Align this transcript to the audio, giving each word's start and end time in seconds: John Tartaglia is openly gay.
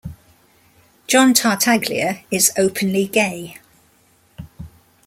John 1.07 1.31
Tartaglia 1.35 2.23
is 2.31 2.51
openly 2.57 3.05
gay. 3.05 3.59